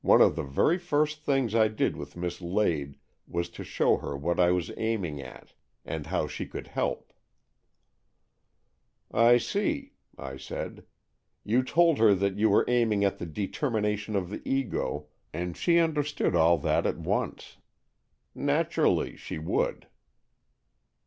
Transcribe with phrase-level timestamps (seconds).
[0.00, 2.96] One of the very first things I did with Miss Lade
[3.28, 5.52] was to show her what I was aiming at,
[5.84, 7.12] and how she could help."
[9.10, 10.84] AN EXCHANGE OF SOULS 73 "'I see," I said.
[11.44, 15.78] "You told her that you were aiming at the determination of the Ego, and she
[15.78, 17.58] understood all that at once.
[18.34, 19.88] Natur ally, she would."